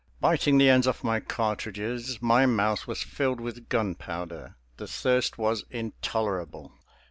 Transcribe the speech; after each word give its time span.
Biting 0.19 0.57
the 0.57 0.67
ends 0.67 0.87
off 0.87 1.03
my 1.03 1.19
cartridges, 1.19 2.19
my 2.23 2.47
mouth 2.47 2.87
was 2.87 3.03
filled 3.03 3.39
with 3.39 3.69
gunpowder; 3.69 4.55
the 4.77 4.87
thirst 4.87 5.37
was 5.37 5.63
intolerable. 5.69 6.73